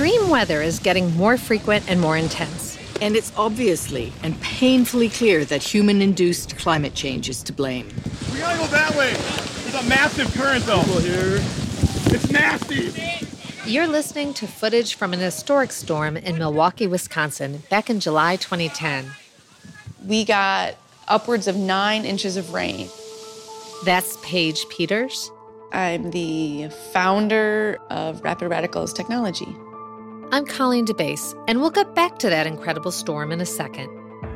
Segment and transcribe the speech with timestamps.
[0.00, 2.78] Extreme weather is getting more frequent and more intense.
[3.02, 7.86] And it's obviously and painfully clear that human induced climate change is to blame.
[8.32, 9.12] We gotta go that way.
[9.12, 10.80] There's a massive current though.
[11.00, 11.40] here.
[12.14, 12.94] It's nasty.
[13.70, 19.04] You're listening to footage from an historic storm in Milwaukee, Wisconsin, back in July 2010.
[20.06, 20.76] We got
[21.08, 22.88] upwards of nine inches of rain.
[23.84, 25.30] That's Paige Peters.
[25.72, 29.54] I'm the founder of Rapid Radicals Technology.
[30.32, 33.90] I'm Colleen DeBaise, and we'll get back to that incredible storm in a second.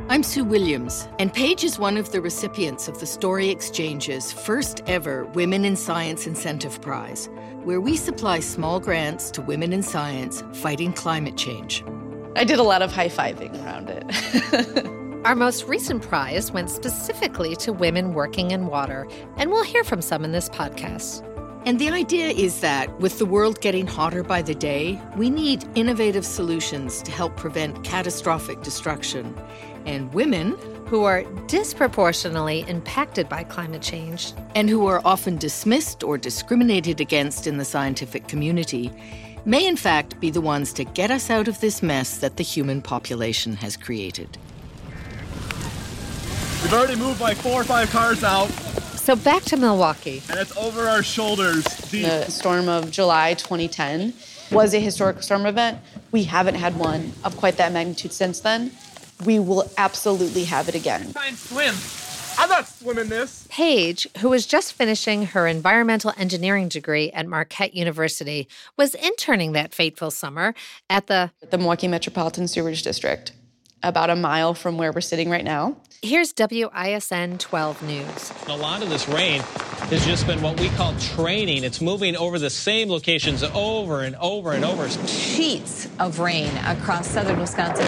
[0.08, 4.82] I'm Sue Williams, and Paige is one of the recipients of the Story Exchange's first
[4.88, 7.28] ever Women in Science Incentive Prize,
[7.62, 11.84] where we supply small grants to women in science fighting climate change.
[12.34, 14.86] I did a lot of high fiving around it.
[15.24, 20.02] Our most recent prize went specifically to women working in water, and we'll hear from
[20.02, 21.22] some in this podcast.
[21.66, 25.64] And the idea is that with the world getting hotter by the day, we need
[25.74, 29.34] innovative solutions to help prevent catastrophic destruction.
[29.86, 36.18] And women, who are disproportionately impacted by climate change, and who are often dismissed or
[36.18, 38.92] discriminated against in the scientific community,
[39.46, 42.44] may in fact be the ones to get us out of this mess that the
[42.44, 44.36] human population has created.
[46.62, 48.50] We've already moved like four or five cars out.
[49.04, 50.22] So back to Milwaukee.
[50.30, 51.62] And it's over our shoulders.
[51.90, 52.06] Deep.
[52.06, 54.14] The storm of July 2010
[54.50, 55.78] was a historic storm event.
[56.10, 58.72] We haven't had one of quite that magnitude since then.
[59.26, 61.12] We will absolutely have it again.
[61.12, 61.74] Try and swim.
[62.38, 63.46] I'm not swimming this.
[63.50, 68.48] Paige, who was just finishing her environmental engineering degree at Marquette University,
[68.78, 70.54] was interning that fateful summer
[70.88, 73.32] at the the Milwaukee Metropolitan Sewerage District,
[73.84, 75.76] about a mile from where we're sitting right now.
[76.02, 78.32] Here's WISN 12 News.
[78.48, 81.64] A lot of this rain has just been what we call training.
[81.64, 84.88] It's moving over the same locations over and over and over.
[85.06, 87.86] Sheets of rain across southern Wisconsin.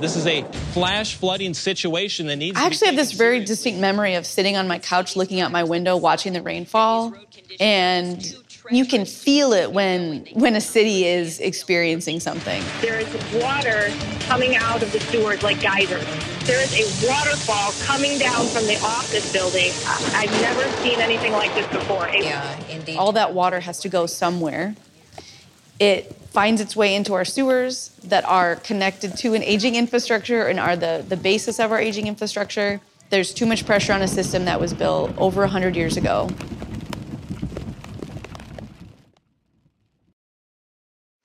[0.00, 0.42] This is a
[0.72, 4.68] flash flooding situation that needs I actually have this very distinct memory of sitting on
[4.68, 7.14] my couch looking out my window watching the rainfall
[7.60, 8.36] and
[8.70, 12.62] you can feel it when when a city is experiencing something.
[12.80, 16.04] There is water coming out of the sewers like geysers.
[16.44, 19.72] There is a waterfall coming down from the office building.
[20.14, 22.08] I've never seen anything like this before.
[22.08, 22.96] Yeah, indeed.
[22.96, 24.74] All that water has to go somewhere.
[25.78, 30.58] It finds its way into our sewers that are connected to an aging infrastructure and
[30.58, 32.80] are the, the basis of our aging infrastructure.
[33.10, 36.28] There's too much pressure on a system that was built over 100 years ago.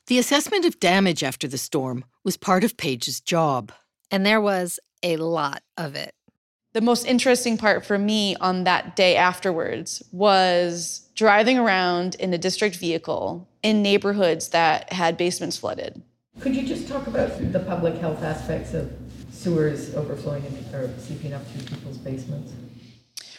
[0.09, 3.71] The assessment of damage after the storm was part of Paige's job.
[4.09, 6.15] And there was a lot of it.
[6.73, 12.39] The most interesting part for me on that day afterwards was driving around in a
[12.39, 16.01] district vehicle in neighborhoods that had basements flooded.
[16.39, 18.91] Could you just talk about the public health aspects of
[19.31, 22.51] sewers overflowing in, or seeping up through people's basements?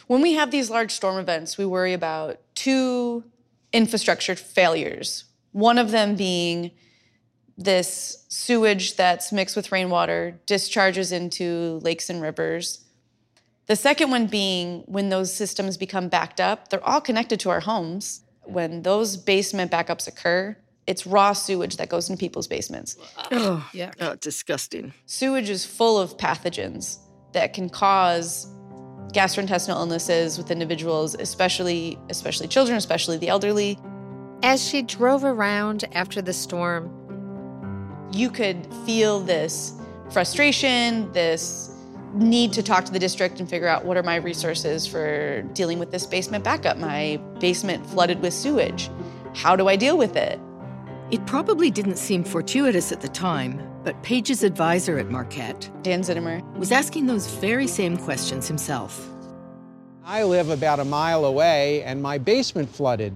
[0.07, 3.25] When we have these large storm events, we worry about two
[3.73, 5.25] infrastructure failures.
[5.51, 6.71] One of them being
[7.57, 12.85] this sewage that's mixed with rainwater discharges into lakes and rivers.
[13.67, 17.59] The second one being when those systems become backed up, they're all connected to our
[17.59, 18.21] homes.
[18.43, 20.57] When those basement backups occur,
[20.87, 22.97] it's raw sewage that goes into people's basements.
[23.31, 23.91] Oh, yeah.
[23.99, 24.93] Oh, disgusting.
[25.05, 26.97] Sewage is full of pathogens
[27.33, 28.47] that can cause
[29.13, 33.77] gastrointestinal illnesses with individuals, especially especially children, especially the elderly.
[34.43, 36.89] As she drove around after the storm,
[38.11, 39.73] you could feel this
[40.09, 41.69] frustration, this
[42.15, 45.77] need to talk to the district and figure out what are my resources for dealing
[45.77, 46.77] with this basement backup.
[46.77, 48.89] My basement flooded with sewage.
[49.35, 50.39] How do I deal with it?
[51.11, 56.41] It probably didn't seem fortuitous at the time, but Paige's advisor at Marquette, Dan Zitomer,
[56.57, 59.07] was asking those very same questions himself.
[60.03, 63.15] I live about a mile away and my basement flooded.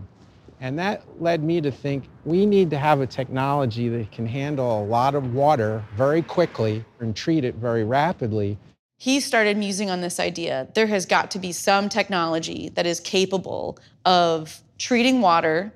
[0.61, 4.81] And that led me to think we need to have a technology that can handle
[4.81, 8.57] a lot of water very quickly and treat it very rapidly.
[8.97, 10.67] He started musing on this idea.
[10.73, 15.73] There has got to be some technology that is capable of treating water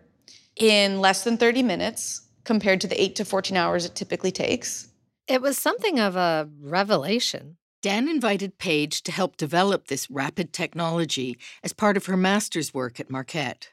[0.55, 4.89] in less than 30 minutes compared to the 8 to 14 hours it typically takes.
[5.27, 7.57] It was something of a revelation.
[7.81, 12.99] Dan invited Paige to help develop this rapid technology as part of her master's work
[12.99, 13.69] at Marquette.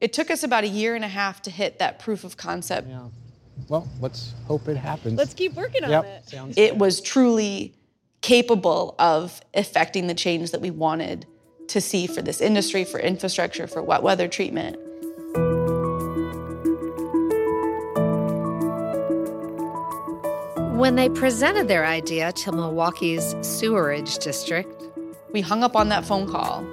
[0.00, 2.88] It took us about a year and a half to hit that proof of concept.
[2.88, 3.08] Yeah.
[3.68, 5.16] Well, let's hope it happens.
[5.16, 6.04] Let's keep working yep.
[6.04, 6.28] on it.
[6.28, 6.80] Sounds it good.
[6.80, 7.74] was truly
[8.20, 11.26] capable of effecting the change that we wanted
[11.68, 14.76] to see for this industry, for infrastructure, for wet weather treatment.
[20.76, 24.82] When they presented their idea to Milwaukee's sewerage district,
[25.32, 26.66] we hung up on that phone call,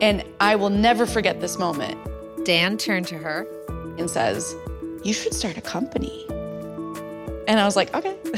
[0.00, 1.98] and I will never forget this moment.
[2.44, 3.46] Dan turned to her
[3.98, 4.54] and says,
[5.04, 6.24] You should start a company.
[7.46, 8.16] And I was like, Okay.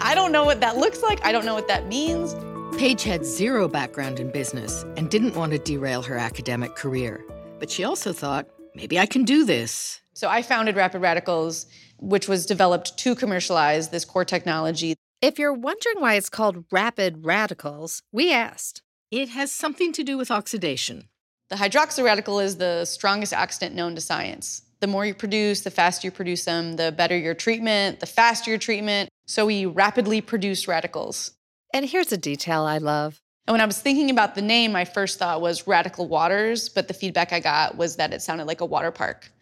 [0.00, 1.24] I don't know what that looks like.
[1.24, 2.34] I don't know what that means.
[2.76, 7.24] Paige had zero background in business and didn't want to derail her academic career.
[7.58, 10.00] But she also thought, maybe I can do this.
[10.14, 11.66] So I founded Rapid Radicals,
[11.98, 14.94] which was developed to commercialize this core technology.
[15.20, 18.82] If you're wondering why it's called Rapid Radicals, we asked.
[19.10, 21.08] It has something to do with oxidation.
[21.50, 24.62] The hydroxyl radical is the strongest oxidant known to science.
[24.80, 28.50] The more you produce, the faster you produce them, the better your treatment, the faster
[28.50, 29.08] your treatment.
[29.26, 31.32] So we rapidly produce radicals.
[31.72, 33.20] And here's a detail I love.
[33.46, 36.86] And when I was thinking about the name, my first thought was Radical Waters, but
[36.86, 39.32] the feedback I got was that it sounded like a water park.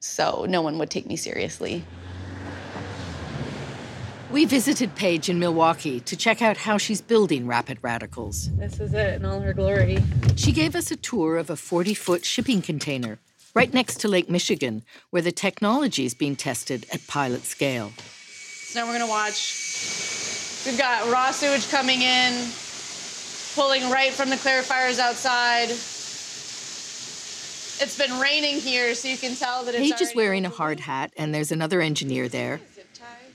[0.00, 1.82] So no one would take me seriously.
[4.34, 8.50] We visited Paige in Milwaukee to check out how she's building Rapid Radicals.
[8.56, 9.98] This is it in all her glory.
[10.34, 13.20] She gave us a tour of a 40 foot shipping container
[13.54, 17.92] right next to Lake Michigan, where the technology is being tested at pilot scale.
[17.96, 20.64] So now we're going to watch.
[20.66, 22.32] We've got raw sewage coming in,
[23.54, 25.68] pulling right from the clarifiers outside.
[27.80, 29.92] It's been raining here, so you can tell that it's.
[29.92, 32.60] Paige is wearing a hard hat, and there's another engineer there.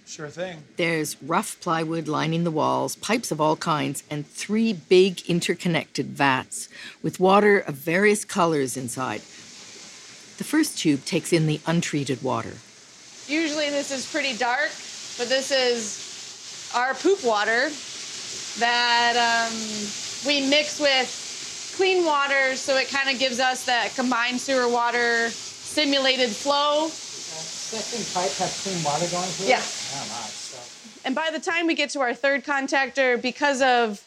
[0.10, 0.64] Sure thing.
[0.78, 6.68] There's rough plywood lining the walls, pipes of all kinds, and three big interconnected vats
[7.04, 9.20] with water of various colors inside.
[10.40, 12.54] The first tube takes in the untreated water.
[13.28, 14.72] Usually this is pretty dark,
[15.20, 17.70] but this is our poop water
[18.58, 19.56] that um,
[20.26, 25.30] we mix with clean water so it kind of gives us that combined sewer water
[25.30, 26.90] simulated flow
[27.70, 29.60] second pipe has clean water going through yeah.
[29.60, 29.79] it?
[31.10, 31.18] Nice.
[31.18, 34.06] And by the time we get to our third contactor, because of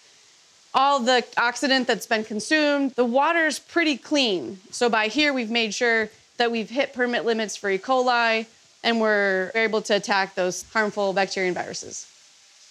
[0.75, 4.61] all the oxidant that's been consumed, the water's pretty clean.
[4.71, 7.79] So by here, we've made sure that we've hit permit limits for E.
[7.79, 8.47] coli
[8.85, 12.09] and we're able to attack those harmful bacteria and viruses.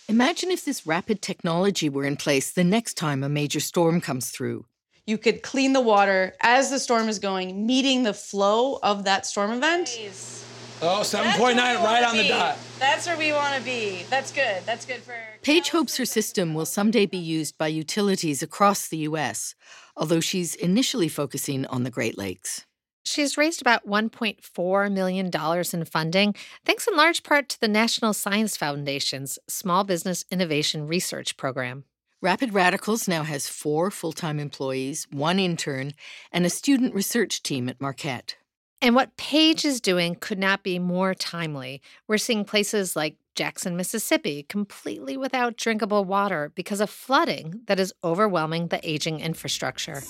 [0.10, 4.30] Imagine if this rapid technology were in place the next time a major storm comes
[4.30, 4.66] through.
[5.06, 9.25] You could clean the water as the storm is going, meeting the flow of that
[9.25, 9.98] storm event.
[10.01, 10.40] Nice.
[10.83, 12.30] Oh, 7.9 right on the be.
[12.30, 12.57] dot.
[12.80, 14.04] That's where we want to be.
[14.10, 14.63] That's good.
[14.66, 15.13] That's good for.
[15.44, 19.54] Paige hopes her system will someday be used by utilities across the U.S.,
[19.95, 22.66] although she's initially focusing on the Great Lakes.
[23.04, 25.30] She's raised about $1.4 million
[25.74, 26.36] in funding,
[26.66, 31.83] thanks in large part to the National Science Foundation's Small Business Innovation Research Program.
[32.22, 35.94] Rapid Radicals now has four full time employees, one intern,
[36.31, 38.36] and a student research team at Marquette.
[38.81, 41.81] And what Paige is doing could not be more timely.
[42.07, 47.94] We're seeing places like Jackson, Mississippi, completely without drinkable water because of flooding that is
[48.04, 50.01] overwhelming the aging infrastructure.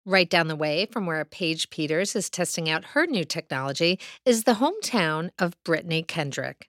[0.05, 4.45] Right down the way from where Paige Peters is testing out her new technology is
[4.45, 6.69] the hometown of Brittany Kendrick.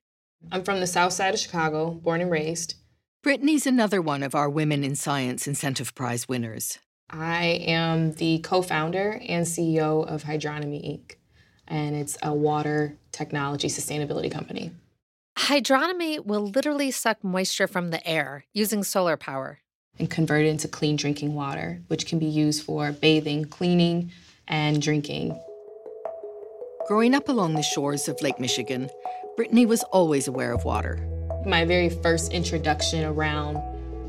[0.50, 2.76] I'm from the south side of Chicago, born and raised.
[3.22, 6.80] Brittany's another one of our Women in Science Incentive Prize winners.
[7.10, 11.16] I am the co founder and CEO of Hydronomy Inc.,
[11.68, 14.72] and it's a water technology sustainability company.
[15.38, 19.60] Hydronomy will literally suck moisture from the air using solar power.
[20.00, 24.10] and convert it into clean drinking water, which can be used for bathing, cleaning,
[24.48, 25.38] and drinking.
[26.88, 28.90] Growing up along the shores of Lake Michigan,
[29.36, 31.06] Brittany was always aware of water.
[31.46, 33.58] My very first introduction around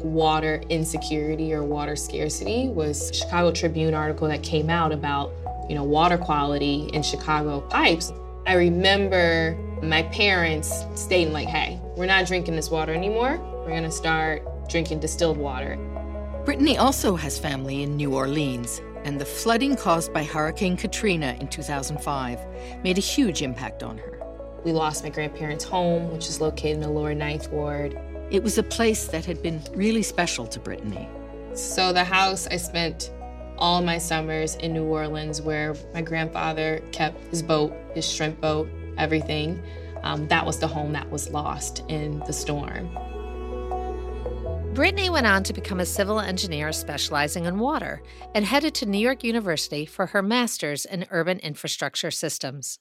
[0.03, 5.33] water insecurity or water scarcity was a Chicago Tribune article that came out about,
[5.69, 8.13] you know, water quality in Chicago pipes.
[8.47, 13.39] I remember my parents stating like, "Hey, we're not drinking this water anymore.
[13.65, 15.77] We're going to start drinking distilled water."
[16.45, 21.49] Brittany also has family in New Orleans, and the flooding caused by Hurricane Katrina in
[21.49, 22.39] 2005
[22.85, 24.21] made a huge impact on her.
[24.65, 27.99] We lost my grandparents' home, which is located in the lower ninth ward.
[28.31, 31.09] It was a place that had been really special to Brittany.
[31.55, 33.11] So, the house I spent
[33.59, 38.69] all my summers in New Orleans, where my grandfather kept his boat, his shrimp boat,
[38.99, 39.63] everything.
[40.03, 42.91] Um, that was the home that was lost in the storm.
[44.75, 48.03] Brittany went on to become a civil engineer specializing in water
[48.35, 52.79] and headed to New York University for her master's in urban infrastructure systems.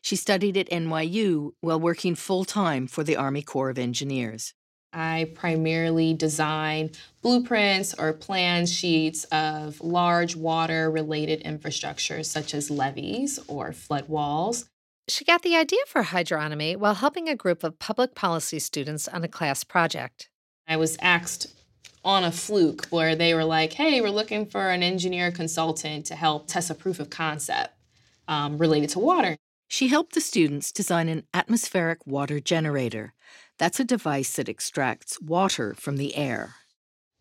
[0.00, 4.54] She studied at NYU while working full time for the Army Corps of Engineers.
[4.94, 13.38] I primarily design blueprints or plan sheets of large water related infrastructures such as levees
[13.48, 14.66] or flood walls.
[15.06, 19.22] She got the idea for hydronomy while helping a group of public policy students on
[19.22, 20.30] a class project.
[20.66, 21.48] I was asked
[22.02, 26.14] on a fluke where they were like, hey, we're looking for an engineer consultant to
[26.14, 27.74] help test a proof of concept
[28.28, 29.36] um, related to water.
[29.68, 33.12] She helped the students design an atmospheric water generator.
[33.58, 36.54] That's a device that extracts water from the air.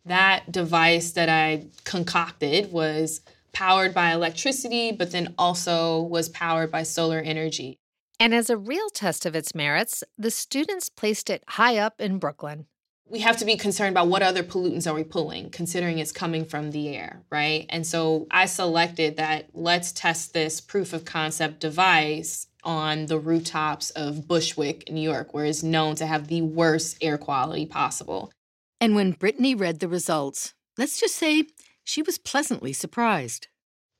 [0.06, 3.22] That device that I concocted was
[3.54, 7.80] powered by electricity, but then also was powered by solar energy.
[8.20, 12.20] And as a real test of its merits, the students placed it high up in
[12.20, 12.68] Brooklyn
[13.14, 16.46] we have to be concerned about what other pollutants are we pulling, considering it's coming
[16.46, 17.66] from the air, right?
[17.70, 23.90] And so I selected that let's test this proof of concept device on the rooftops
[23.92, 28.32] of Bushwick, New York, where it's known to have the worst air quality possible.
[28.80, 31.44] And when Brittany read the results, let's just say
[31.84, 33.48] she was pleasantly surprised.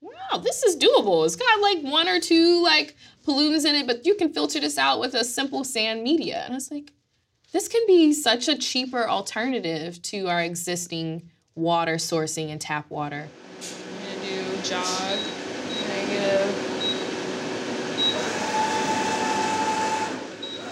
[0.02, 1.26] Wow, this is doable.
[1.26, 4.78] It's got like one or two like pollutants in it, but you can filter this
[4.78, 6.44] out with a simple sand media.
[6.46, 6.92] And it's like,
[7.52, 13.28] this can be such a cheaper alternative to our existing water sourcing and tap water.
[13.60, 15.20] I'm gonna do jog,
[15.88, 16.70] negative.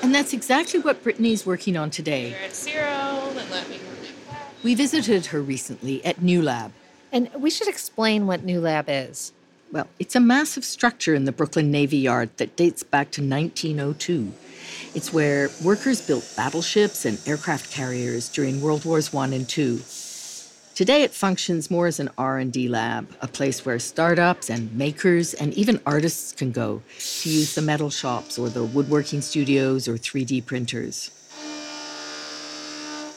[0.03, 2.36] And that's exactly what Brittany's working on today.
[2.51, 3.80] Zero, then let me
[4.63, 6.74] We visited her recently at New Lab.
[7.12, 9.34] And we should explain what New Lab is.
[9.72, 14.32] Well, it's a massive structure in the Brooklyn Navy Yard that dates back to 1902.
[14.94, 19.82] It's where workers built battleships and aircraft carriers during World Wars I and II.
[20.74, 25.53] Today it functions more as an R&D lab, a place where startups and makers and
[25.53, 30.46] even artists can go to use the metal shops or the woodworking studios or 3D
[30.46, 31.12] printers.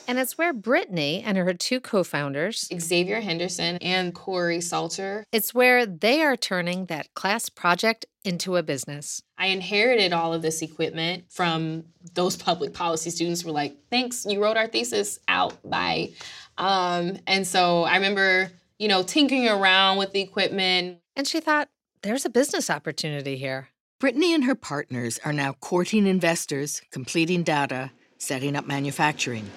[0.07, 5.55] And it's where Brittany and her two co founders, Xavier Henderson and Corey Salter, it's
[5.55, 9.23] where they are turning that class project into a business.
[9.39, 11.85] I inherited all of this equipment from
[12.15, 16.11] those public policy students who were like, thanks, you wrote our thesis out, bye.
[16.59, 20.99] Um, and so I remember, you know, tinkering around with the equipment.
[21.17, 21.69] And she thought,
[22.03, 23.69] there's a business opportunity here.
[24.01, 29.51] Brittany and her partners are now courting investors, completing data, setting up manufacturing.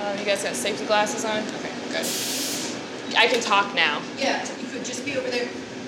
[0.00, 1.42] Um, you guys got safety glasses on?
[1.42, 2.06] Okay, good.
[3.18, 4.00] I can talk now.
[4.16, 5.46] Yeah, you could just be over there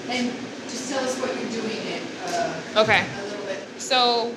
[0.09, 0.31] and
[0.64, 2.02] just tell us what you're doing it.
[2.26, 3.07] Uh, okay.
[3.07, 3.59] A little bit.
[3.81, 4.35] So,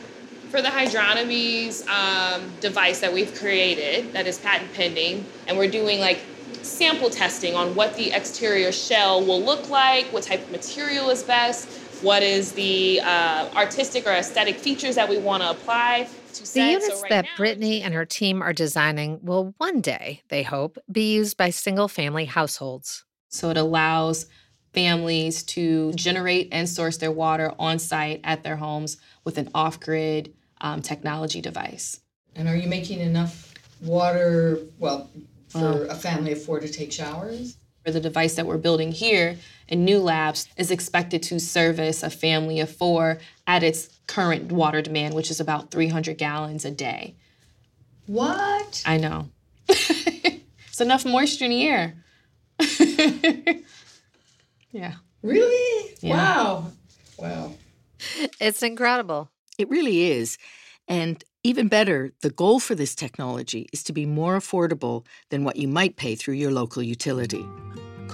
[0.50, 6.00] for the Hydronomies um, device that we've created, that is patent pending, and we're doing
[6.00, 6.22] like
[6.62, 11.22] sample testing on what the exterior shell will look like, what type of material is
[11.22, 11.68] best,
[12.02, 16.08] what is the uh, artistic or aesthetic features that we want to apply
[16.40, 20.22] the units so right that now, Brittany and her team are designing will one day,
[20.30, 23.04] they hope, be used by single family households.
[23.30, 24.28] So it allows
[24.74, 29.80] families to generate and source their water on site at their homes with an off
[29.80, 32.00] grid um, technology device.
[32.36, 35.10] And are you making enough water, well,
[35.48, 37.58] for a family of four to take showers?
[37.86, 39.38] The device that we're building here
[39.68, 44.82] in New Labs is expected to service a family of four at its current water
[44.82, 47.16] demand, which is about 300 gallons a day.
[48.08, 48.84] What?
[48.86, 49.30] I know.
[49.70, 51.96] it's enough moisture in the air.
[54.72, 54.96] yeah.
[55.22, 55.96] Really?
[56.02, 56.18] Yeah.
[56.18, 56.72] Wow.
[57.18, 57.54] Wow.
[58.40, 59.30] It's incredible.
[59.58, 60.38] It really is.
[60.88, 65.58] And Even better, the goal for this technology is to be more affordable than what
[65.58, 67.46] you might pay through your local utility.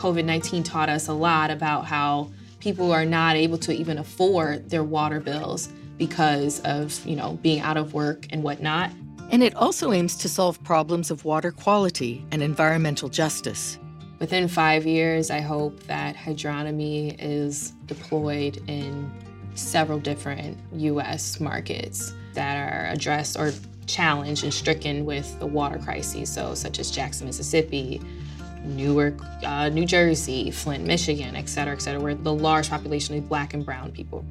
[0.01, 4.67] COVID 19 taught us a lot about how people are not able to even afford
[4.67, 8.89] their water bills because of, you know, being out of work and whatnot.
[9.29, 13.77] And it also aims to solve problems of water quality and environmental justice.
[14.17, 19.11] Within five years, I hope that hydronomy is deployed in
[19.53, 23.51] several different US markets that are addressed or
[23.85, 28.01] challenged and stricken with the water crises, so such as Jackson, Mississippi,
[28.63, 33.27] Newark, uh, New Jersey, Flint, Michigan, et cetera, et cetera, where the large population of
[33.27, 34.23] black and brown people.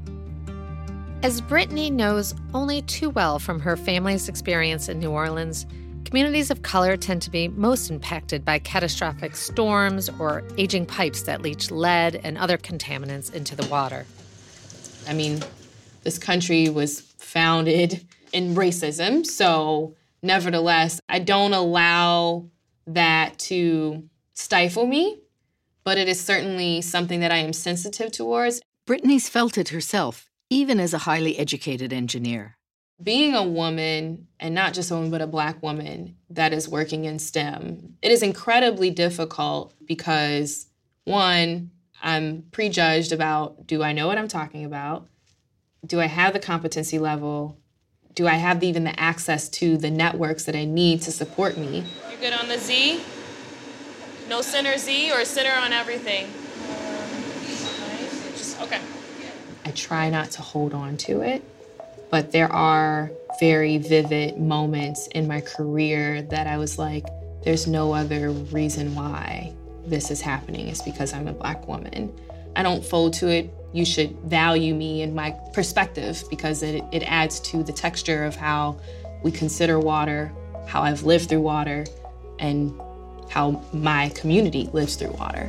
[1.22, 5.66] As Brittany knows only too well from her family's experience in New Orleans,
[6.04, 11.42] communities of color tend to be most impacted by catastrophic storms or aging pipes that
[11.42, 14.06] leach lead and other contaminants into the water.
[15.06, 15.42] I mean,
[16.02, 22.46] this country was founded in racism, so nevertheless, I don't allow
[22.86, 24.08] that to
[24.40, 25.20] stifle me,
[25.84, 28.60] but it is certainly something that I am sensitive towards.
[28.86, 32.56] Brittany's felt it herself even as a highly educated engineer.
[33.02, 37.06] Being a woman, and not just a woman, but a Black woman that is working
[37.06, 40.66] in STEM, it is incredibly difficult because,
[41.04, 41.70] one,
[42.02, 45.06] I'm prejudged about do I know what I'm talking about?
[45.86, 47.56] Do I have the competency level?
[48.14, 51.84] Do I have even the access to the networks that I need to support me?
[52.10, 53.00] You good on the Z?
[54.30, 56.28] No center Z or center on everything?
[58.62, 58.80] Okay.
[59.64, 61.42] I try not to hold on to it,
[62.10, 63.10] but there are
[63.40, 67.06] very vivid moments in my career that I was like,
[67.42, 69.52] there's no other reason why
[69.84, 70.68] this is happening.
[70.68, 72.16] It's because I'm a black woman.
[72.54, 73.52] I don't fold to it.
[73.72, 78.36] You should value me and my perspective because it, it adds to the texture of
[78.36, 78.78] how
[79.24, 80.30] we consider water,
[80.68, 81.84] how I've lived through water,
[82.38, 82.80] and
[83.30, 85.48] how my community lives through water.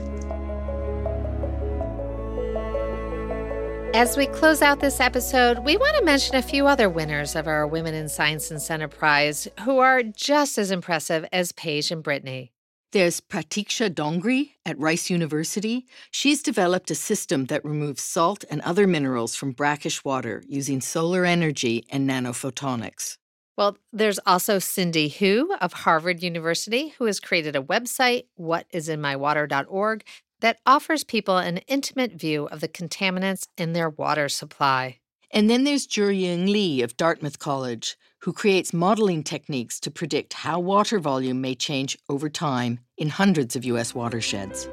[3.94, 7.46] As we close out this episode, we want to mention a few other winners of
[7.46, 12.54] our Women in Science Incentive Prize who are just as impressive as Paige and Brittany.
[12.94, 15.88] There's Pratiksha Dongare at Rice University.
[16.10, 21.26] She's developed a system that removes salt and other minerals from brackish water using solar
[21.26, 23.18] energy and nanophotonics.
[23.58, 30.04] Well, there's also Cindy Hu of Harvard University, who has created a website, whatisinmywater.org,
[30.40, 34.98] that offers people an intimate view of the contaminants in their water supply.
[35.32, 40.60] And then there's Jurying Lee of Dartmouth College, who creates modeling techniques to predict how
[40.60, 43.96] water volume may change over time in hundreds of U.S.
[43.96, 44.68] watersheds.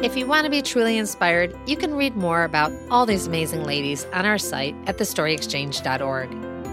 [0.00, 3.64] If you want to be truly inspired, you can read more about all these amazing
[3.64, 6.30] ladies on our site at thestoryexchange.org.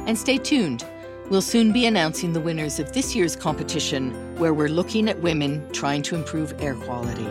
[0.07, 0.85] And stay tuned.
[1.31, 5.67] We'll soon be announcing the winners of this year's competition, where we're looking at women
[5.71, 7.25] trying to improve air quality.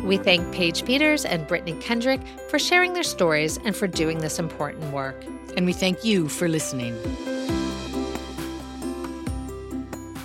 [0.00, 4.38] We thank Paige Peters and Brittany Kendrick for sharing their stories and for doing this
[4.38, 5.22] important work.
[5.58, 6.96] And we thank you for listening.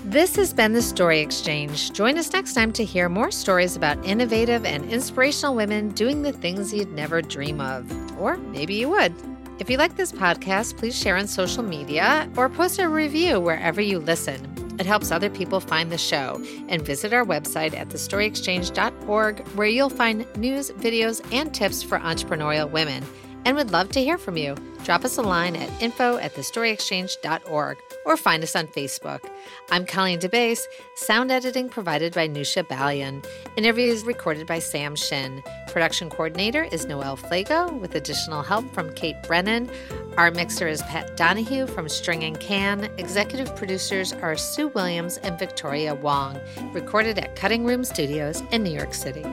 [0.10, 1.91] This has been the Story Exchange.
[1.91, 6.34] Join us next time to hear more stories about innovative and inspirational women doing the
[6.34, 7.86] things you'd never dream of.
[8.19, 9.13] Or maybe you would.
[9.60, 13.82] If you like this podcast, please share on social media or post a review wherever
[13.82, 14.41] you listen.
[14.80, 16.43] It helps other people find the show.
[16.69, 22.72] And visit our website at thestoryexchange.org, where you'll find news, videos, and tips for entrepreneurial
[22.72, 23.06] women.
[23.49, 24.55] And we'd love to hear from you.
[24.83, 29.27] Drop us a line at info at thestoryexchange.org or find us on Facebook.
[29.71, 30.62] I'm Colleen DeBaise,
[30.93, 33.25] sound editing provided by Nusha Balian.
[33.57, 35.41] Interviews recorded by Sam Shin.
[35.69, 39.71] Production coordinator is Noelle Flago with additional help from Kate Brennan.
[40.15, 42.83] Our mixer is Pat Donahue from String and Can.
[42.99, 46.39] Executive producers are Sue Williams and Victoria Wong.
[46.71, 49.25] Recorded at Cutting Room Studios in New York City.